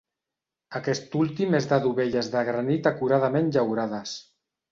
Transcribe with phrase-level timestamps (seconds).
[0.79, 4.19] Aquest últim és de dovelles de granit acuradament llaurades.